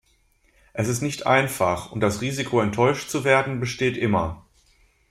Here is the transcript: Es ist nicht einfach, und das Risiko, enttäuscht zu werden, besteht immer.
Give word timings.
Es 0.73 0.87
ist 0.87 1.03
nicht 1.03 1.27
einfach, 1.27 1.91
und 1.91 1.99
das 1.99 2.21
Risiko, 2.21 2.59
enttäuscht 2.59 3.11
zu 3.11 3.23
werden, 3.23 3.59
besteht 3.59 3.97
immer. 3.97 4.43